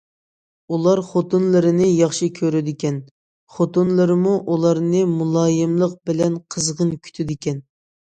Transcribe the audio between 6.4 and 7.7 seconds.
قىزغىن كۈتىدىكەن.